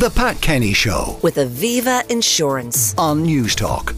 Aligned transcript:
The 0.00 0.08
Pat 0.08 0.40
Kenny 0.40 0.72
Show 0.72 1.18
with 1.20 1.36
Aviva 1.36 2.10
Insurance. 2.10 2.94
on 2.96 3.22
News 3.22 3.54
Talk. 3.54 3.94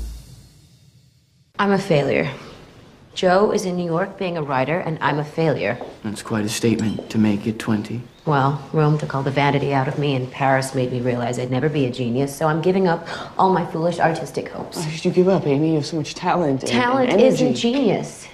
I'm 1.60 1.70
a 1.70 1.78
failure. 1.78 2.28
Joe 3.14 3.52
is 3.52 3.64
in 3.66 3.76
New 3.76 3.84
York 3.84 4.18
being 4.18 4.36
a 4.36 4.42
writer, 4.42 4.80
and 4.80 4.98
I'm 5.00 5.20
a 5.20 5.24
failure. 5.24 5.78
That's 6.02 6.20
quite 6.20 6.44
a 6.44 6.48
statement 6.48 7.08
to 7.10 7.18
make 7.18 7.46
at 7.46 7.60
20. 7.60 8.02
Well, 8.26 8.68
Rome 8.72 8.98
took 8.98 9.14
all 9.14 9.22
the 9.22 9.30
vanity 9.30 9.72
out 9.72 9.86
of 9.86 9.96
me, 9.96 10.16
and 10.16 10.28
Paris 10.28 10.74
made 10.74 10.90
me 10.90 11.00
realize 11.00 11.38
I'd 11.38 11.52
never 11.52 11.68
be 11.68 11.86
a 11.86 11.90
genius, 11.92 12.36
so 12.36 12.48
I'm 12.48 12.62
giving 12.62 12.88
up 12.88 13.06
all 13.38 13.52
my 13.52 13.64
foolish 13.64 14.00
artistic 14.00 14.48
hopes. 14.48 14.78
Why 14.78 14.88
should 14.88 15.04
you 15.04 15.12
give 15.12 15.28
up, 15.28 15.46
Amy? 15.46 15.68
You 15.68 15.74
have 15.76 15.86
so 15.86 15.98
much 15.98 16.16
talent. 16.16 16.62
Talent 16.62 17.12
and 17.12 17.20
energy. 17.20 17.44
isn't 17.44 17.54
genius, 17.54 18.26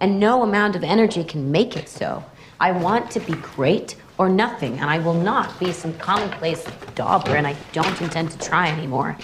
and 0.00 0.18
no 0.18 0.42
amount 0.42 0.74
of 0.74 0.82
energy 0.82 1.22
can 1.22 1.52
make 1.52 1.76
it 1.76 1.90
so. 1.90 2.24
I 2.58 2.72
want 2.72 3.10
to 3.10 3.20
be 3.20 3.34
great 3.34 3.94
or 4.18 4.28
nothing, 4.28 4.78
and 4.80 4.90
I 4.90 4.98
will 4.98 5.14
not 5.14 5.58
be 5.60 5.72
some 5.72 5.94
commonplace 5.94 6.64
dauber, 6.94 7.36
and 7.36 7.46
I 7.46 7.56
don't 7.72 8.00
intend 8.02 8.32
to 8.32 8.38
try 8.38 8.68
anymore. 8.68 9.16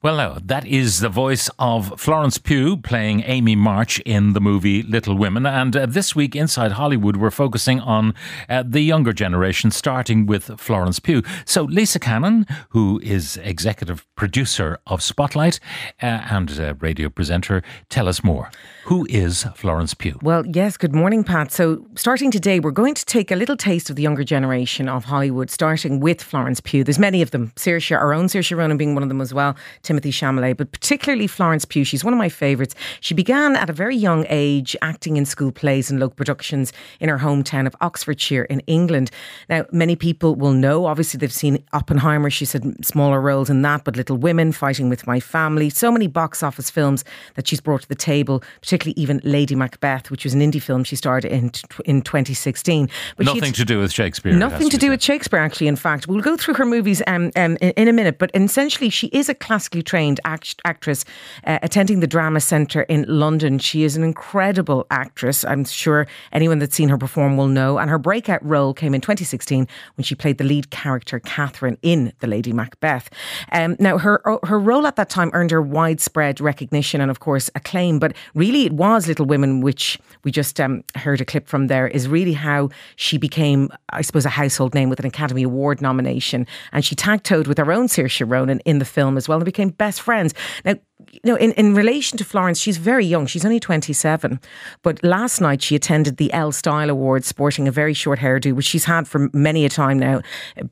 Well, 0.00 0.18
now, 0.18 0.38
that 0.44 0.64
is 0.64 1.00
the 1.00 1.08
voice 1.08 1.50
of 1.58 2.00
Florence 2.00 2.38
Pugh 2.38 2.76
playing 2.76 3.24
Amy 3.26 3.56
March 3.56 3.98
in 4.06 4.32
the 4.32 4.40
movie 4.40 4.80
Little 4.84 5.16
Women. 5.16 5.44
And 5.44 5.76
uh, 5.76 5.86
this 5.86 6.14
week, 6.14 6.36
Inside 6.36 6.70
Hollywood, 6.70 7.16
we're 7.16 7.32
focusing 7.32 7.80
on 7.80 8.14
uh, 8.48 8.62
the 8.64 8.82
younger 8.82 9.12
generation, 9.12 9.72
starting 9.72 10.24
with 10.24 10.60
Florence 10.60 11.00
Pugh. 11.00 11.24
So, 11.44 11.64
Lisa 11.64 11.98
Cannon, 11.98 12.46
who 12.68 13.00
is 13.02 13.38
executive 13.38 14.06
producer 14.14 14.78
of 14.86 15.02
Spotlight 15.02 15.58
uh, 16.00 16.06
and 16.30 16.48
uh, 16.60 16.74
radio 16.78 17.08
presenter, 17.08 17.64
tell 17.88 18.06
us 18.06 18.22
more. 18.22 18.52
Who 18.84 19.04
is 19.10 19.46
Florence 19.56 19.94
Pugh? 19.94 20.20
Well, 20.22 20.46
yes, 20.46 20.76
good 20.76 20.94
morning, 20.94 21.24
Pat. 21.24 21.50
So, 21.50 21.84
starting 21.96 22.30
today, 22.30 22.60
we're 22.60 22.70
going 22.70 22.94
to 22.94 23.04
take 23.04 23.32
a 23.32 23.36
little 23.36 23.56
taste 23.56 23.90
of 23.90 23.96
the 23.96 24.02
younger 24.02 24.22
generation 24.22 24.88
of 24.88 25.06
Hollywood, 25.06 25.50
starting 25.50 25.98
with 25.98 26.22
Florence 26.22 26.60
Pugh. 26.60 26.84
There's 26.84 27.00
many 27.00 27.20
of 27.20 27.32
them, 27.32 27.52
Saoirse, 27.56 27.96
our 27.96 28.14
own 28.14 28.26
Saoirse 28.26 28.56
Ronan 28.56 28.76
being 28.76 28.94
one 28.94 29.02
of 29.02 29.08
them 29.08 29.20
as 29.20 29.34
well, 29.34 29.56
Timothée 29.88 30.12
Chalamet, 30.12 30.56
but 30.56 30.70
particularly 30.72 31.26
Florence 31.26 31.64
Pugh. 31.64 31.84
She's 31.84 32.04
one 32.04 32.12
of 32.12 32.18
my 32.18 32.28
favourites. 32.28 32.74
She 33.00 33.14
began 33.14 33.56
at 33.56 33.70
a 33.70 33.72
very 33.72 33.96
young 33.96 34.26
age 34.28 34.76
acting 34.82 35.16
in 35.16 35.24
school 35.24 35.50
plays 35.50 35.90
and 35.90 35.98
local 35.98 36.14
productions 36.14 36.72
in 37.00 37.08
her 37.08 37.18
hometown 37.18 37.66
of 37.66 37.74
Oxfordshire 37.80 38.44
in 38.44 38.60
England. 38.60 39.10
Now, 39.48 39.64
many 39.72 39.96
people 39.96 40.34
will 40.34 40.52
know, 40.52 40.84
obviously, 40.84 41.18
they've 41.18 41.32
seen 41.32 41.64
Oppenheimer. 41.72 42.28
She's 42.28 42.52
had 42.52 42.84
smaller 42.84 43.20
roles 43.20 43.48
in 43.48 43.62
that, 43.62 43.84
but 43.84 43.96
Little 43.96 44.16
Women, 44.16 44.52
Fighting 44.52 44.88
with 44.88 45.06
My 45.06 45.20
Family, 45.20 45.70
so 45.70 45.90
many 45.90 46.06
box 46.06 46.42
office 46.42 46.68
films 46.68 47.04
that 47.34 47.48
she's 47.48 47.60
brought 47.60 47.82
to 47.82 47.88
the 47.88 47.94
table, 47.94 48.42
particularly 48.60 49.00
even 49.00 49.20
Lady 49.24 49.54
Macbeth, 49.54 50.10
which 50.10 50.24
was 50.24 50.34
an 50.34 50.40
indie 50.40 50.62
film 50.62 50.84
she 50.84 50.96
starred 50.96 51.24
in 51.24 51.50
in 51.86 52.02
2016. 52.02 52.88
But 53.16 53.26
Nothing 53.26 53.52
to 53.52 53.64
do 53.64 53.78
with 53.78 53.92
Shakespeare. 53.92 54.32
Nothing 54.32 54.68
to 54.68 54.76
do 54.76 54.86
said. 54.86 54.90
with 54.90 55.02
Shakespeare, 55.02 55.38
actually. 55.38 55.68
In 55.68 55.76
fact, 55.76 56.08
we'll 56.08 56.20
go 56.20 56.36
through 56.36 56.54
her 56.54 56.66
movies 56.66 57.02
um, 57.06 57.30
um, 57.36 57.56
in, 57.60 57.70
in 57.70 57.88
a 57.88 57.92
minute. 57.92 58.18
But 58.18 58.30
essentially, 58.34 58.90
she 58.90 59.08
is 59.08 59.28
a 59.28 59.34
classically 59.78 59.82
trained 59.82 60.20
act- 60.24 60.60
actress 60.64 61.04
uh, 61.44 61.58
attending 61.62 62.00
the 62.00 62.06
Drama 62.06 62.40
Centre 62.40 62.82
in 62.88 63.04
London. 63.08 63.58
She 63.58 63.84
is 63.84 63.96
an 63.96 64.04
incredible 64.04 64.86
actress. 64.90 65.44
I'm 65.44 65.64
sure 65.64 66.06
anyone 66.32 66.58
that's 66.58 66.76
seen 66.76 66.88
her 66.88 66.98
perform 66.98 67.36
will 67.36 67.48
know. 67.48 67.78
And 67.78 67.90
her 67.90 67.98
breakout 67.98 68.44
role 68.44 68.74
came 68.74 68.94
in 68.94 69.00
2016 69.00 69.66
when 69.96 70.04
she 70.04 70.14
played 70.14 70.38
the 70.38 70.44
lead 70.44 70.70
character 70.70 71.20
Catherine 71.20 71.78
in 71.82 72.12
The 72.20 72.26
Lady 72.26 72.52
Macbeth. 72.52 73.10
Um, 73.52 73.76
now, 73.78 73.98
her 73.98 74.20
her 74.44 74.58
role 74.58 74.86
at 74.86 74.96
that 74.96 75.10
time 75.10 75.30
earned 75.32 75.50
her 75.50 75.62
widespread 75.62 76.40
recognition 76.40 77.00
and, 77.00 77.10
of 77.10 77.20
course, 77.20 77.50
acclaim. 77.54 77.98
But 77.98 78.14
really, 78.34 78.64
it 78.64 78.72
was 78.72 79.06
Little 79.06 79.26
Women, 79.26 79.60
which 79.60 79.98
we 80.24 80.30
just 80.30 80.60
um, 80.60 80.82
heard 80.94 81.20
a 81.20 81.24
clip 81.24 81.48
from 81.48 81.68
there, 81.68 81.88
is 81.88 82.08
really 82.08 82.34
how 82.34 82.70
she 82.96 83.18
became, 83.18 83.68
I 83.90 84.02
suppose, 84.02 84.26
a 84.26 84.30
household 84.30 84.74
name 84.74 84.90
with 84.90 85.00
an 85.00 85.06
Academy 85.06 85.42
Award 85.42 85.80
nomination. 85.80 86.46
And 86.72 86.84
she 86.84 86.94
tag 86.94 87.22
toed 87.22 87.46
with 87.46 87.58
her 87.58 87.72
own 87.72 87.88
Saoirse 87.88 88.28
Ronan 88.28 88.60
in 88.64 88.78
the 88.78 88.84
film 88.84 89.16
as 89.16 89.28
well 89.28 89.38
and 89.38 89.44
became 89.44 89.67
best 89.70 90.00
friends. 90.00 90.34
Now, 90.64 90.74
you 91.12 91.20
know, 91.24 91.36
in, 91.36 91.52
in 91.52 91.74
relation 91.74 92.18
to 92.18 92.24
Florence, 92.24 92.58
she's 92.58 92.76
very 92.76 93.04
young. 93.04 93.26
She's 93.26 93.44
only 93.44 93.60
27. 93.60 94.40
But 94.82 95.02
last 95.02 95.40
night 95.40 95.62
she 95.62 95.74
attended 95.74 96.16
the 96.16 96.32
Elle 96.32 96.52
Style 96.52 96.90
Awards 96.90 97.26
sporting 97.26 97.68
a 97.68 97.70
very 97.70 97.94
short 97.94 98.18
hairdo, 98.18 98.52
which 98.52 98.66
she's 98.66 98.84
had 98.84 99.06
for 99.08 99.30
many 99.32 99.64
a 99.64 99.68
time 99.68 99.98
now, 99.98 100.20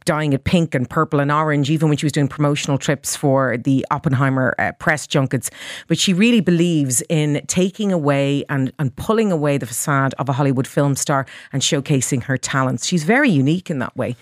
dyeing 0.05 0.33
it 0.33 0.45
pink 0.45 0.75
and 0.75 0.89
purple 0.89 1.21
and 1.21 1.33
orange, 1.33 1.71
even 1.71 1.89
when 1.89 1.97
she 1.97 2.07
was 2.07 2.13
doing 2.13 2.29
promotional 2.29 2.79
trips 2.79 3.17
for 3.17 3.57
the 3.57 3.87
Oppenheimer 3.91 4.55
uh, 4.59 4.73
press 4.73 5.07
junkets. 5.07 5.51
But 5.89 5.99
she 5.99 6.13
really 6.13 6.41
believes 6.41 7.03
in 7.09 7.43
taking 7.47 7.93
away 7.93 8.45
and, 8.49 8.73
and 8.79 8.95
pulling 8.97 9.33
away 9.33 9.59
the 9.59 9.67
facade 9.67 10.15
of 10.19 10.29
a 10.29 10.33
Hollywood 10.33 10.67
film 10.67 10.97
star 10.97 11.27
and 11.53 11.63
showcasing 11.63 12.25
her 12.25 12.37
talents. 12.37 12.87
She's 12.87 13.05
very 13.05 13.31
unique 13.31 13.71
in 13.71 13.79
that 13.79 13.97
way. 13.97 14.17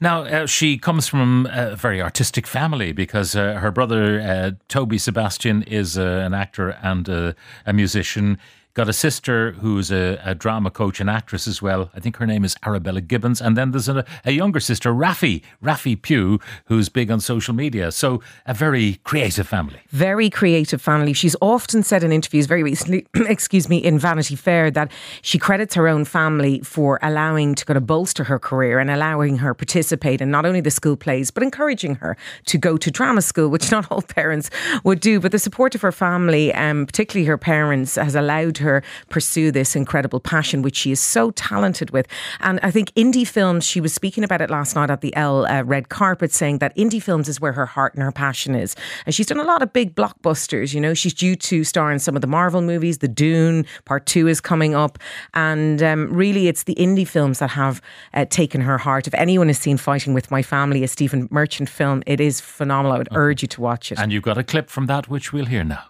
Now, 0.00 0.24
uh, 0.24 0.46
she 0.46 0.76
comes 0.76 1.08
from 1.08 1.48
a 1.50 1.74
very 1.74 2.02
artistic 2.02 2.46
family 2.46 2.92
because 2.92 3.34
uh, 3.34 3.54
her 3.54 3.70
brother, 3.70 4.20
uh, 4.20 4.50
Toby 4.68 4.98
Sebastian, 4.98 5.62
is 5.62 5.96
uh, 5.96 6.02
an 6.02 6.34
actor 6.34 6.70
and 6.82 7.08
uh, 7.08 7.32
a 7.64 7.72
musician. 7.72 8.38
Got 8.76 8.90
a 8.90 8.92
sister 8.92 9.52
who's 9.52 9.90
a, 9.90 10.20
a 10.22 10.34
drama 10.34 10.70
coach 10.70 11.00
and 11.00 11.08
actress 11.08 11.48
as 11.48 11.62
well. 11.62 11.90
I 11.94 12.00
think 12.00 12.18
her 12.18 12.26
name 12.26 12.44
is 12.44 12.54
Arabella 12.62 13.00
Gibbins. 13.00 13.40
And 13.40 13.56
then 13.56 13.70
there's 13.70 13.88
a, 13.88 14.04
a 14.26 14.32
younger 14.32 14.60
sister, 14.60 14.92
Raffi, 14.92 15.40
Raffi 15.64 16.02
Pugh, 16.02 16.38
who's 16.66 16.90
big 16.90 17.10
on 17.10 17.20
social 17.20 17.54
media. 17.54 17.90
So 17.90 18.20
a 18.44 18.52
very 18.52 19.00
creative 19.02 19.48
family. 19.48 19.80
very 19.88 20.28
creative 20.28 20.82
family. 20.82 21.14
She's 21.14 21.34
often 21.40 21.84
said 21.84 22.04
in 22.04 22.12
interviews 22.12 22.44
very 22.44 22.62
recently, 22.62 23.06
excuse 23.14 23.66
me, 23.66 23.78
in 23.78 23.98
Vanity 23.98 24.36
Fair 24.36 24.70
that 24.72 24.92
she 25.22 25.38
credits 25.38 25.74
her 25.74 25.88
own 25.88 26.04
family 26.04 26.60
for 26.60 26.98
allowing 27.00 27.54
to 27.54 27.64
kind 27.64 27.78
of 27.78 27.86
bolster 27.86 28.24
her 28.24 28.38
career 28.38 28.78
and 28.78 28.90
allowing 28.90 29.38
her 29.38 29.54
participate 29.54 30.20
in 30.20 30.30
not 30.30 30.44
only 30.44 30.60
the 30.60 30.70
school 30.70 30.98
plays, 30.98 31.30
but 31.30 31.42
encouraging 31.42 31.94
her 31.94 32.14
to 32.44 32.58
go 32.58 32.76
to 32.76 32.90
drama 32.90 33.22
school, 33.22 33.48
which 33.48 33.70
not 33.76 33.90
all 33.90 34.02
parents 34.02 34.50
would 34.84 35.00
do. 35.00 35.18
But 35.18 35.32
the 35.32 35.38
support 35.38 35.74
of 35.74 35.80
her 35.80 35.92
family, 35.92 36.52
um, 36.52 36.84
particularly 36.84 37.24
her 37.24 37.38
parents, 37.38 37.94
has 37.94 38.14
allowed 38.14 38.58
her 38.58 38.65
pursue 39.08 39.50
this 39.50 39.76
incredible 39.76 40.20
passion, 40.20 40.62
which 40.62 40.76
she 40.76 40.92
is 40.92 41.00
so 41.00 41.30
talented 41.32 41.90
with. 41.90 42.06
And 42.40 42.60
I 42.62 42.70
think 42.70 42.92
indie 42.94 43.26
films, 43.26 43.64
she 43.64 43.80
was 43.80 43.92
speaking 43.92 44.24
about 44.24 44.40
it 44.40 44.50
last 44.50 44.74
night 44.76 44.90
at 44.90 45.00
the 45.00 45.14
Elle 45.16 45.46
uh, 45.46 45.62
red 45.62 45.88
carpet, 45.88 46.32
saying 46.32 46.58
that 46.58 46.76
indie 46.76 47.02
films 47.02 47.28
is 47.28 47.40
where 47.40 47.52
her 47.52 47.66
heart 47.66 47.94
and 47.94 48.02
her 48.02 48.12
passion 48.12 48.54
is. 48.54 48.74
And 49.04 49.14
she's 49.14 49.26
done 49.26 49.38
a 49.38 49.44
lot 49.44 49.62
of 49.62 49.72
big 49.72 49.94
blockbusters. 49.94 50.74
You 50.74 50.80
know, 50.80 50.94
she's 50.94 51.14
due 51.14 51.36
to 51.36 51.64
star 51.64 51.92
in 51.92 51.98
some 51.98 52.14
of 52.16 52.20
the 52.20 52.26
Marvel 52.26 52.62
movies. 52.62 52.98
The 52.98 53.08
Dune 53.08 53.64
Part 53.84 54.06
Two 54.06 54.28
is 54.28 54.40
coming 54.40 54.74
up, 54.74 54.98
and 55.34 55.82
um, 55.82 56.12
really, 56.12 56.48
it's 56.48 56.64
the 56.64 56.74
indie 56.76 57.06
films 57.06 57.38
that 57.38 57.50
have 57.50 57.80
uh, 58.14 58.24
taken 58.26 58.60
her 58.60 58.78
heart. 58.78 59.06
If 59.06 59.14
anyone 59.14 59.48
has 59.48 59.58
seen 59.58 59.76
Fighting 59.76 60.14
with 60.14 60.30
My 60.30 60.42
Family, 60.42 60.82
a 60.82 60.88
Stephen 60.88 61.28
Merchant 61.30 61.68
film, 61.68 62.02
it 62.06 62.20
is 62.20 62.40
phenomenal. 62.40 62.92
I 62.92 62.98
would 62.98 63.08
urge 63.12 63.42
you 63.42 63.48
to 63.48 63.60
watch 63.60 63.92
it. 63.92 63.98
And 63.98 64.12
you've 64.12 64.22
got 64.22 64.38
a 64.38 64.44
clip 64.44 64.68
from 64.70 64.86
that, 64.86 65.08
which 65.08 65.32
we'll 65.32 65.46
hear 65.46 65.64
now. 65.64 65.84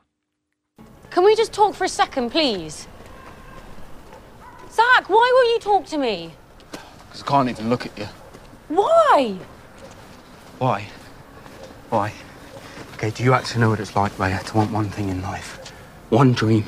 Can 1.16 1.25
we 1.25 1.34
just 1.34 1.54
talk 1.54 1.75
for 1.75 1.84
a 1.84 1.88
second, 1.88 2.28
please? 2.28 2.87
Zak, 4.71 5.09
why 5.09 5.32
won't 5.34 5.49
you 5.49 5.59
talk 5.60 5.87
to 5.87 5.97
me? 5.97 6.34
Because 6.71 7.22
I 7.22 7.27
can't 7.27 7.49
even 7.49 7.71
look 7.71 7.87
at 7.87 7.97
you. 7.97 8.06
Why? 8.69 9.38
Why? 10.59 10.87
Why? 11.88 12.12
Okay, 12.97 13.09
do 13.09 13.25
you 13.25 13.32
actually 13.32 13.62
know 13.62 13.71
what 13.71 13.81
it's 13.81 13.97
like, 13.97 14.12
Raya, 14.19 14.44
to 14.44 14.56
want 14.59 14.72
one 14.72 14.91
thing 14.91 15.09
in 15.09 15.22
life? 15.22 15.72
One 16.10 16.34
dream 16.34 16.66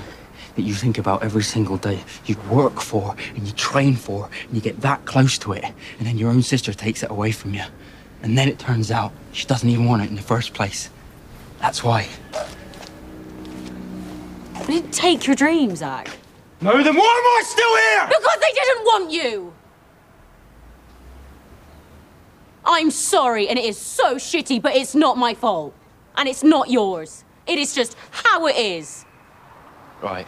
that 0.56 0.62
you 0.62 0.72
think 0.72 0.96
about 0.96 1.22
every 1.22 1.42
single 1.42 1.76
day, 1.76 2.02
you 2.24 2.34
work 2.50 2.80
for 2.80 3.14
and 3.36 3.46
you 3.46 3.52
train 3.52 3.96
for, 3.96 4.30
and 4.46 4.54
you 4.54 4.62
get 4.62 4.80
that 4.80 5.04
close 5.04 5.36
to 5.40 5.52
it, 5.52 5.64
and 5.98 6.06
then 6.06 6.16
your 6.16 6.30
own 6.30 6.40
sister 6.40 6.72
takes 6.72 7.02
it 7.02 7.10
away 7.10 7.32
from 7.32 7.52
you. 7.52 7.64
And 8.22 8.38
then 8.38 8.48
it 8.48 8.58
turns 8.58 8.90
out 8.90 9.12
she 9.32 9.46
doesn't 9.46 9.68
even 9.68 9.84
want 9.84 10.04
it 10.04 10.08
in 10.08 10.16
the 10.16 10.22
first 10.22 10.54
place. 10.54 10.88
That's 11.60 11.84
why. 11.84 12.08
I 14.68 14.72
didn't 14.72 14.92
take 14.92 15.26
your 15.26 15.34
dream, 15.34 15.74
Zak. 15.74 16.10
No, 16.60 16.82
then 16.82 16.94
why 16.94 17.00
am 17.00 17.00
I 17.00 17.42
still 17.42 17.76
here? 17.76 18.06
Because 18.06 18.38
they 18.40 18.52
didn't 18.52 18.84
want 18.84 19.10
you! 19.10 19.54
I'm 22.66 22.90
sorry, 22.90 23.48
and 23.48 23.58
it 23.58 23.64
is 23.64 23.78
so 23.78 24.16
shitty, 24.16 24.60
but 24.60 24.76
it's 24.76 24.94
not 24.94 25.16
my 25.16 25.32
fault. 25.32 25.72
And 26.18 26.28
it's 26.28 26.44
not 26.44 26.68
yours. 26.68 27.24
It 27.46 27.58
is 27.58 27.74
just 27.74 27.96
how 28.10 28.46
it 28.46 28.56
is. 28.56 29.06
Right. 30.02 30.26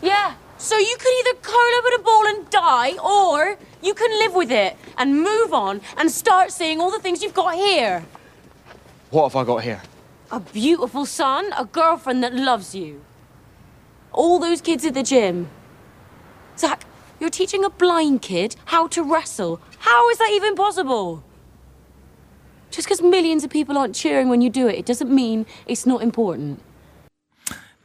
Yeah. 0.00 0.34
So 0.56 0.78
you 0.78 0.96
could 0.98 1.12
either 1.20 1.38
curl 1.42 1.74
up 1.76 1.84
in 1.88 2.00
a 2.00 2.02
ball 2.02 2.26
and 2.26 2.48
die, 2.48 2.96
or 2.96 3.58
you 3.82 3.92
can 3.92 4.10
live 4.18 4.34
with 4.34 4.50
it 4.50 4.78
and 4.96 5.22
move 5.22 5.52
on 5.52 5.82
and 5.98 6.10
start 6.10 6.52
seeing 6.52 6.80
all 6.80 6.90
the 6.90 7.00
things 7.00 7.22
you've 7.22 7.34
got 7.34 7.54
here. 7.54 8.02
What 9.10 9.24
have 9.24 9.36
I 9.36 9.44
got 9.44 9.62
here? 9.62 9.82
A 10.30 10.40
beautiful 10.40 11.04
son, 11.04 11.52
a 11.58 11.66
girlfriend 11.66 12.22
that 12.22 12.34
loves 12.34 12.74
you. 12.74 13.02
All 14.16 14.40
those 14.40 14.60
kids 14.60 14.84
at 14.84 14.94
the 14.94 15.02
gym. 15.04 15.48
Zak, 16.58 16.84
you're 17.20 17.30
teaching 17.30 17.64
a 17.64 17.70
blind 17.70 18.22
kid 18.22 18.56
how 18.66 18.88
to 18.88 19.02
wrestle. 19.02 19.60
How 19.78 20.08
is 20.08 20.18
that 20.18 20.30
even 20.32 20.56
possible? 20.56 21.22
Just 22.70 22.88
because 22.88 23.02
millions 23.02 23.44
of 23.44 23.50
people 23.50 23.78
aren't 23.78 23.94
cheering 23.94 24.28
when 24.28 24.40
you 24.40 24.50
do 24.50 24.66
it, 24.66 24.76
it 24.76 24.86
doesn't 24.86 25.14
mean 25.14 25.46
it's 25.66 25.86
not 25.86 26.02
important. 26.02 26.60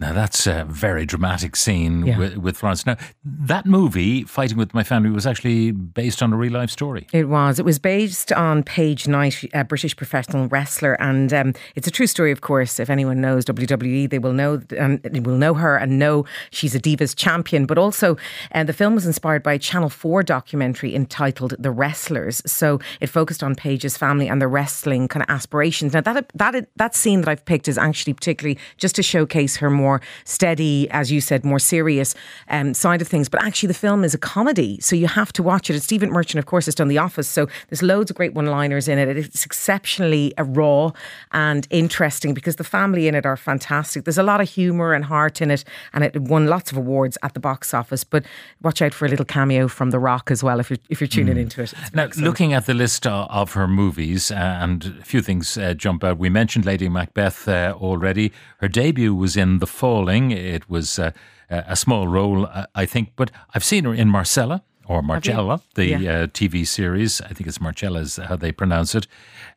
Now 0.02 0.14
that's 0.14 0.48
a 0.48 0.66
very 0.68 1.06
dramatic 1.06 1.56
scene 1.56 2.06
Yeah. 2.08 2.18
with, 2.18 2.38
with 2.38 2.58
Florence. 2.58 2.88
Now 2.88 2.98
that 3.24 3.68
movie, 3.68 4.24
Fighting 4.24 4.58
with 4.58 4.74
My 4.74 4.84
Family, 4.84 5.12
was 5.12 5.28
actually 5.28 5.70
based 5.72 6.24
on 6.24 6.34
a 6.34 6.36
real 6.36 6.54
life 6.54 6.72
story. 6.72 7.06
It 7.14 7.30
was. 7.30 7.60
It 7.60 7.66
was 7.66 7.78
based 7.78 8.32
on 8.34 8.64
Paige 8.64 9.08
Knight, 9.08 9.44
a 9.54 9.64
British 9.64 9.96
professional 9.96 10.48
wrestler, 10.48 11.00
and 11.00 11.32
um, 11.32 11.54
it's 11.76 11.88
a 11.88 11.92
true 11.92 12.08
story. 12.08 12.32
Of 12.32 12.42
course, 12.42 12.80
if 12.80 12.90
anyone 12.90 13.22
knows 13.22 13.46
WWE, 13.46 14.10
they 14.10 14.18
will 14.18 14.34
know 14.34 14.60
and 14.76 15.04
they 15.04 15.20
will 15.20 15.38
know 15.38 15.54
her 15.54 15.78
and 15.78 16.00
know 16.00 16.26
she's 16.50 16.74
a 16.74 16.80
divas 16.80 17.16
champion. 17.16 17.68
But 17.68 17.78
also, 17.78 18.18
uh, 18.56 18.64
the 18.64 18.74
film 18.74 18.96
was 18.96 19.06
inspired 19.06 19.44
by 19.44 19.54
a 19.54 19.60
Channel 19.60 19.90
Four 19.90 20.24
documentary 20.24 20.96
entitled 20.96 21.54
"The 21.60 21.70
Wrestlers." 21.72 22.42
So 22.48 22.80
it 23.00 23.08
focused 23.08 23.44
on 23.44 23.54
Paige's 23.54 23.98
family 23.98 24.28
and 24.28 24.42
the 24.42 24.48
wrestling 24.48 25.08
kind 25.08 25.22
of 25.22 25.30
aspirations. 25.30 25.94
Now 25.94 26.02
that 26.02 26.32
that 26.34 26.68
that 26.76 26.96
scene 26.96 27.22
that 27.22 27.30
I've 27.30 27.46
picked 27.46 27.68
is 27.68 27.78
actually 27.78 28.14
particularly 28.14 28.58
just 28.78 28.96
to 28.96 29.04
showcase 29.04 29.58
her 29.58 29.70
more 29.70 29.91
steady, 30.24 30.90
as 30.92 31.12
you 31.12 31.20
said, 31.20 31.44
more 31.44 31.60
serious 31.60 32.16
um, 32.48 32.74
side 32.74 33.02
of 33.02 33.08
things. 33.08 33.28
But 33.28 33.44
actually, 33.44 33.68
the 33.68 33.74
film 33.74 34.04
is 34.04 34.14
a 34.14 34.18
comedy, 34.18 34.80
so 34.80 34.96
you 34.96 35.08
have 35.08 35.34
to 35.34 35.44
watch 35.44 35.70
it. 35.70 35.76
It's 35.76 35.86
Stephen 35.86 36.12
Merchant, 36.12 36.40
of 36.40 36.46
course, 36.46 36.66
has 36.68 36.76
done 36.76 36.88
The 36.88 37.00
Office, 37.00 37.28
so 37.28 37.48
there's 37.70 37.82
loads 37.82 38.12
of 38.12 38.16
great 38.16 38.34
one-liners 38.34 38.88
in 38.88 38.98
it. 39.00 39.18
It's 39.18 39.44
exceptionally 39.46 40.38
uh, 40.38 40.44
raw 40.44 40.92
and 41.32 41.68
interesting 41.70 42.34
because 42.34 42.58
the 42.58 42.64
family 42.64 43.08
in 43.08 43.16
it 43.16 43.26
are 43.26 43.38
fantastic. 43.38 44.06
There's 44.06 44.18
a 44.18 44.24
lot 44.24 44.40
of 44.42 44.50
humour 44.50 44.94
and 44.94 45.06
heart 45.06 45.42
in 45.42 45.50
it, 45.52 45.64
and 45.94 46.04
it 46.04 46.16
won 46.22 46.46
lots 46.48 46.72
of 46.72 46.78
awards 46.78 47.18
at 47.24 47.34
the 47.34 47.40
box 47.40 47.74
office. 47.74 48.04
But 48.04 48.24
watch 48.62 48.82
out 48.82 48.94
for 48.94 49.06
a 49.06 49.10
little 49.10 49.26
cameo 49.26 49.68
from 49.68 49.90
The 49.92 50.00
Rock 50.00 50.30
as 50.32 50.44
well 50.44 50.60
if 50.60 50.70
you're 50.70 50.80
if 50.90 51.02
you're 51.02 51.08
tuning 51.08 51.38
into 51.38 51.62
it. 51.62 51.74
It's 51.74 51.94
Now, 51.94 52.04
excellent. 52.04 52.28
looking 52.28 52.54
at 52.54 52.66
the 52.66 52.74
list 52.74 53.08
uh, 53.08 53.28
of 53.30 53.54
her 53.54 53.68
movies, 53.68 54.32
uh, 54.32 54.36
and 54.36 54.98
a 55.02 55.04
few 55.04 55.22
things 55.22 55.58
uh, 55.58 55.74
jump 55.74 56.04
out. 56.04 56.18
We 56.18 56.30
mentioned 56.30 56.66
Lady 56.66 56.90
Macbeth 56.90 57.48
uh, 57.48 57.74
already. 57.80 58.32
Her 58.58 58.68
debut 58.68 59.16
was 59.16 59.36
in 59.38 59.60
The 59.60 59.68
Falling. 59.82 60.32
It 60.32 60.70
was 60.70 61.00
uh, 61.00 61.12
a 61.50 61.76
small 61.76 62.08
role, 62.08 62.46
uh, 62.46 62.66
I 62.76 62.86
think, 62.86 63.10
but 63.16 63.32
I've 63.56 63.64
seen 63.64 63.84
her 63.86 63.94
in 63.96 64.08
Marcella. 64.10 64.62
Or 64.88 65.02
Marcella, 65.02 65.62
the 65.76 65.86
Yeah. 65.86 65.98
uh, 65.98 66.28
TV 66.28 66.66
series. 66.66 67.22
I 67.22 67.34
think 67.34 67.48
it's 67.48 67.62
Marcella 67.62 68.00
is 68.02 68.18
how 68.18 68.36
they 68.36 68.52
pronounce 68.52 68.94
it. 68.98 69.08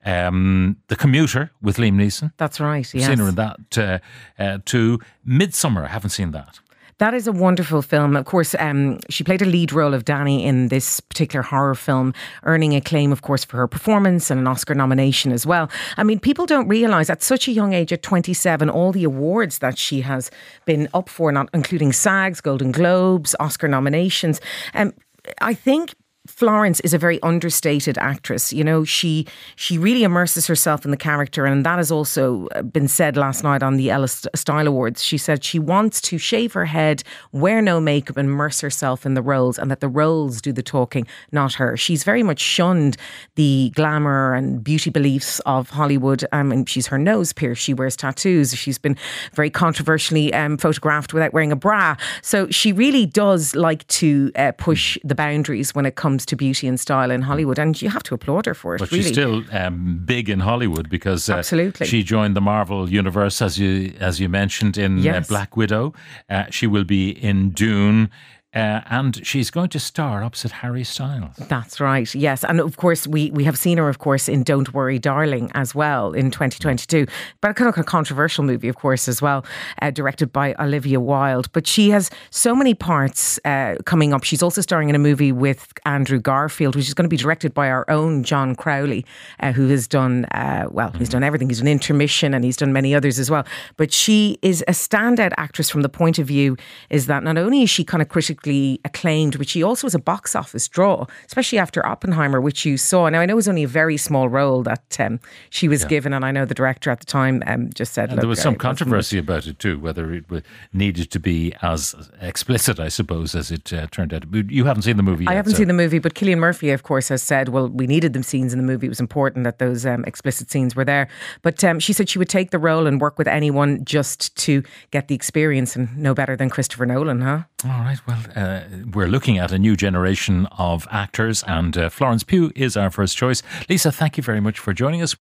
Um, 0.06 0.76
the 0.88 0.97
Commuter 0.97 1.50
with 1.61 1.76
Liam 1.79 1.94
Neeson. 1.97 2.31
That's 2.37 2.61
right. 2.61 2.87
I've 2.94 3.03
seen 3.05 3.19
her 3.19 3.29
in 3.29 3.35
that 3.35 3.79
uh, 3.79 3.99
uh, 4.38 4.59
too. 4.65 4.99
Midsommar, 5.26 5.85
I 5.85 5.88
haven't 5.88 6.11
seen 6.11 6.31
that. 6.32 6.61
That 6.99 7.14
is 7.14 7.26
a 7.26 7.32
wonderful 7.32 7.82
film. 7.82 8.17
Of 8.17 8.25
course, 8.25 8.55
um, 8.58 9.00
she 9.11 9.25
played 9.25 9.43
a 9.43 9.46
lead 9.46 9.73
role 9.73 9.94
of 9.94 10.05
Dani 10.05 10.44
in 10.44 10.69
this 10.69 11.00
particular 11.00 11.43
horror 11.43 11.75
film, 11.75 12.14
earning 12.44 12.75
acclaim, 12.75 13.11
of 13.11 13.23
course, 13.23 13.44
for 13.44 13.56
her 13.56 13.67
performance 13.67 14.31
and 14.31 14.41
an 14.41 14.46
Oscar 14.46 14.75
nomination 14.75 15.32
as 15.32 15.44
well. 15.44 15.69
I 15.96 16.05
mean, 16.05 16.20
people 16.20 16.46
don't 16.46 16.69
realise 16.69 17.11
at 17.11 17.23
such 17.23 17.49
a 17.49 17.52
young 17.52 17.73
age, 17.73 17.93
at 17.93 18.02
27, 18.02 18.70
all 18.70 18.93
the 18.93 19.05
awards 19.05 19.58
that 19.58 19.76
she 19.76 20.02
has 20.02 20.31
been 20.67 20.88
up 20.94 21.08
for, 21.08 21.32
not 21.32 21.49
including 21.52 21.93
SAGs, 21.93 22.41
Golden 22.41 22.70
Globes, 22.70 23.35
Oscar 23.40 23.67
nominations. 23.67 24.40
Um, 24.75 24.93
I 25.40 25.55
think 25.55 25.94
Florence 26.37 26.81
is 26.81 26.93
a 26.93 26.99
very 26.99 27.23
understated 27.23 27.97
actress. 27.99 28.53
You 28.53 28.65
know, 28.65 28.83
she 28.83 29.25
she 29.55 29.79
really 29.79 30.03
immerses 30.03 30.49
herself 30.49 30.85
in 30.85 30.91
the 30.91 30.97
character, 30.97 31.47
and 31.47 31.65
that 31.65 31.79
has 31.79 31.93
also 31.93 32.49
uh, 32.49 32.63
been 32.63 32.89
said 32.89 33.17
last 33.17 33.45
night 33.45 33.63
on 33.63 33.77
the 33.77 33.91
Ellis 33.91 34.27
Style 34.35 34.67
Awards. 34.67 35.01
She 35.01 35.17
said 35.17 35.45
she 35.45 35.61
wants 35.61 36.01
to 36.03 36.19
shave 36.19 36.53
her 36.55 36.65
head, 36.65 37.05
wear 37.31 37.63
no 37.63 37.81
makeup, 37.81 38.17
and 38.17 38.29
immerse 38.29 38.61
herself 38.61 39.07
in 39.07 39.15
the 39.15 39.23
roles, 39.23 39.61
and 39.61 39.71
that 39.71 39.79
the 39.79 39.89
roles 39.89 40.41
do 40.41 40.53
the 40.53 40.63
talking, 40.63 41.07
not 41.31 41.55
her. 41.55 41.77
She's 41.77 42.03
very 42.03 42.25
much 42.25 42.41
shunned 42.41 42.97
the 43.37 43.71
glamour 43.77 44.35
and 44.35 44.63
beauty 44.63 44.91
beliefs 44.91 45.41
of 45.47 45.71
Hollywood. 45.71 46.25
I 46.33 46.43
mean, 46.43 46.65
she's 46.65 46.89
her 46.89 46.99
nose 46.99 47.33
pierced. 47.33 47.63
She 47.63 47.75
wears 47.75 47.95
tattoos. 47.95 48.55
She's 48.57 48.79
been 48.79 48.97
very 49.35 49.51
controversially 49.51 50.35
um, 50.35 50.59
photographed 50.59 51.15
without 51.15 51.33
wearing 51.33 51.53
a 51.53 51.57
bra. 51.57 51.97
So 52.23 52.49
she 52.51 52.73
really 52.73 53.07
does 53.07 53.55
like 53.55 53.87
to 53.87 54.33
uh, 54.35 54.51
push 54.59 54.99
the 55.05 55.15
boundaries 55.15 55.77
when 55.77 55.87
it 55.87 55.95
comes 55.95 56.24
to 56.26 56.37
beauty 56.37 56.67
and 56.67 56.79
style 56.79 57.11
in 57.11 57.23
Hollywood, 57.23 57.59
and 57.59 57.81
you 57.81 57.88
have 57.88 58.03
to 58.05 58.15
applaud 58.15 58.47
her 58.47 58.55
for 58.55 58.75
it. 58.75 58.79
But 58.79 58.91
really. 58.91 59.03
she's 59.03 59.12
still 59.12 59.43
um, 59.53 60.03
big 60.05 60.29
in 60.29 60.41
Hollywood 60.41 60.88
because 60.88 61.29
uh, 61.29 61.37
Absolutely. 61.37 61.87
she 61.87 62.03
joined 62.03 62.37
the 62.37 62.41
Marvel 62.41 62.91
universe 62.91 63.41
as 63.43 63.59
you 63.59 63.94
as 64.00 64.21
you 64.21 64.29
mentioned 64.29 64.76
in 64.76 65.06
uh, 65.06 65.23
Black 65.29 65.56
Widow. 65.56 65.94
Uh, 66.29 66.44
she 66.50 66.67
will 66.67 66.85
be 66.85 67.11
in 67.11 67.50
Dune. 67.50 68.11
Uh, 68.55 68.81
and 68.87 69.27
she's 69.27 69.51
going 69.51 69.69
to 69.71 69.81
star 69.81 70.23
opposite 70.23 70.53
Harry 70.53 70.85
Styles. 70.85 71.37
That's 71.37 71.81
right. 71.81 72.12
Yes, 72.15 72.45
and 72.45 72.61
of 72.61 72.77
course 72.77 73.06
we 73.06 73.31
we 73.33 73.45
have 73.45 73.59
seen 73.59 73.79
her, 73.79 73.89
of 73.89 73.99
course, 73.99 74.29
in 74.29 74.43
Don't 74.45 74.73
Worry, 74.73 74.99
Darling, 74.99 75.51
as 75.55 75.75
well 75.75 76.12
in 76.12 76.31
2022. 76.31 77.06
But 77.41 77.51
a 77.51 77.55
kind 77.55 77.69
of 77.69 77.77
a 77.77 77.83
controversial 77.83 78.45
movie, 78.45 78.69
of 78.69 78.77
course, 78.77 79.09
as 79.09 79.21
well, 79.21 79.45
uh, 79.83 79.91
directed 79.91 80.33
by 80.33 80.55
Olivia 80.59 81.01
Wilde. 81.01 81.51
But 81.53 81.67
she 81.67 81.91
has 81.91 82.11
so 82.31 82.55
many 82.55 82.75
parts 82.75 83.41
uh, 83.45 83.77
coming 83.87 84.12
up. 84.12 84.23
She's 84.25 84.43
also 84.43 84.61
starring 84.61 84.89
in 84.89 84.95
a 84.95 85.00
movie 85.00 85.33
with 85.33 85.73
Andrew 85.85 86.21
Garfield, 86.21 86.77
which 86.77 86.87
is 86.87 86.95
going 86.95 87.05
to 87.05 87.09
be 87.09 87.17
directed 87.17 87.55
by 87.55 87.69
our 87.69 87.85
own 87.91 88.23
John 88.23 88.55
Crowley, 88.55 89.05
uh, 89.41 89.53
who 89.53 89.69
has 89.69 89.89
done 89.89 90.27
uh, 90.27 90.69
well. 90.71 90.93
He's 90.93 91.09
done 91.09 91.25
everything. 91.25 91.49
He's 91.49 91.59
done 91.59 91.69
Intermission, 91.69 92.35
and 92.35 92.45
he's 92.45 92.57
done 92.57 92.73
many 92.73 92.95
others 92.95 93.19
as 93.19 93.31
well. 93.31 93.45
But 93.77 93.93
she 93.93 94.39
is 94.43 94.62
a 94.69 94.73
standout 94.73 95.33
actress 95.39 95.71
from 95.71 95.83
the 95.83 95.89
point 95.89 96.19
of 96.19 96.27
view 96.27 96.57
is 96.91 97.07
that 97.07 97.25
not 97.25 97.37
only 97.37 97.62
is 97.62 97.71
she 97.71 97.85
kind 97.85 98.03
of 98.03 98.09
critically 98.09 98.44
acclaimed, 98.85 99.38
but 99.38 99.49
she 99.49 99.62
also 99.62 99.87
was 99.87 99.94
a 99.94 99.99
box 99.99 100.35
office 100.35 100.69
draw, 100.69 101.06
especially 101.26 101.58
after 101.58 101.85
Oppenheimer, 101.87 102.41
which 102.41 102.64
you 102.64 102.76
saw. 102.76 103.08
Now 103.08 103.20
I 103.20 103.26
know 103.26 103.32
it 103.32 103.37
was 103.37 103.49
only 103.49 103.64
a 103.64 103.69
very 103.69 103.96
small 103.96 104.29
role 104.29 104.62
that 104.62 104.96
um, 105.00 105.20
she 105.50 105.69
was 105.69 105.85
given, 105.85 106.12
and 106.12 106.25
I 106.25 106.31
know 106.31 106.44
the 106.44 106.55
director 106.55 106.91
at 106.91 107.00
the 107.00 107.06
time 107.06 107.43
um, 107.46 107.70
just 107.75 107.93
said 107.94 108.11
there 108.11 108.29
was 108.29 108.41
some 108.41 108.56
controversy 108.56 109.19
about 109.19 109.46
it 109.46 109.58
too, 109.58 109.79
whether 109.79 110.12
it 110.12 110.25
needed 110.73 111.11
to 111.11 111.20
be 111.20 111.55
as 111.62 111.94
explicit, 112.20 112.81
I 112.81 112.88
suppose, 112.88 113.35
as 113.35 113.50
it 113.50 113.73
uh, 113.73 113.87
turned 113.91 114.12
out. 114.14 114.25
You 114.32 114.64
haven't 114.64 114.82
seen 114.82 114.97
the 114.97 115.02
movie 115.02 115.25
yet. 115.25 115.31
I 115.32 115.35
haven't 115.35 115.52
so- 115.52 115.58
seen 115.58 115.69
the 115.69 115.75
movie, 115.75 115.99
but 115.99 116.14
Cillian 116.14 116.38
Murphy, 116.38 116.70
of 116.70 116.82
course, 116.82 117.08
has 117.08 117.23
said, 117.23 117.49
well, 117.49 117.69
we 117.69 117.87
needed 117.87 118.12
them 118.12 118.23
scenes 118.23 118.52
in 118.52 118.58
the 118.58 118.64
movie. 118.64 118.87
It 118.87 118.90
was 118.90 119.00
important 119.00 119.44
that 119.44 119.58
those 119.58 119.87
um, 119.87 120.05
explicit 120.05 120.50
scenes 120.50 120.75
were 120.76 120.85
there. 120.85 121.08
But 121.43 121.62
um, 121.64 121.79
she 121.81 121.93
said 121.93 122.08
she 122.08 122.19
would 122.19 122.29
take 122.29 122.50
the 122.50 122.58
role 122.58 122.87
and 122.87 123.00
work 123.00 123.19
with 123.19 123.29
anyone 123.29 123.85
just 123.85 124.35
to 124.37 124.62
get 124.90 125.08
the 125.08 125.14
experience, 125.14 125.76
and 125.76 125.97
no 125.97 126.14
better 126.14 126.37
than 126.37 126.50
Christopher 126.50 126.87
Nolan, 126.87 127.20
huh? 127.20 127.43
All 127.64 127.70
right. 127.70 127.99
Well, 128.06 128.19
uh, 128.37 128.61
we're 128.93 129.09
looking 129.09 129.39
at 129.39 129.53
a 129.53 129.59
new 129.59 129.77
generation 129.77 130.47
of 130.59 130.87
actors, 130.91 131.45
and 131.47 131.77
uh, 131.77 131.89
Florence 131.89 132.25
Pugh 132.25 132.53
is 132.55 132.77
our 132.77 132.91
first 132.91 133.17
choice. 133.17 133.43
Lisa, 133.69 133.93
thank 133.93 134.17
you 134.17 134.23
very 134.23 134.41
much 134.41 134.59
for 134.59 134.73
joining 134.73 135.03
us. 135.03 135.17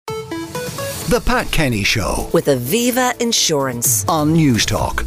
The 1.09 1.23
Pat 1.25 1.51
Kenny 1.51 1.83
Show 1.83 2.31
with 2.33 2.47
Aviva 2.47 3.21
Insurance. 3.21 4.07
on 4.09 4.33
News 4.33 4.65
Talk. 4.65 5.05